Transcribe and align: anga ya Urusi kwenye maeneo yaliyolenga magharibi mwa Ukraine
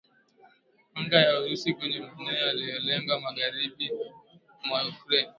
anga 0.97 1.17
ya 1.25 1.31
Urusi 1.39 1.73
kwenye 1.73 1.99
maeneo 1.99 2.47
yaliyolenga 2.47 3.19
magharibi 3.19 3.87
mwa 4.65 4.87
Ukraine 4.87 5.29